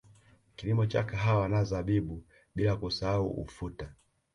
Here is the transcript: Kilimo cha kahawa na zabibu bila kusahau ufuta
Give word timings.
Kilimo 0.55 0.85
cha 0.85 1.03
kahawa 1.03 1.49
na 1.49 1.63
zabibu 1.63 2.23
bila 2.55 2.75
kusahau 2.77 3.27
ufuta 3.31 3.93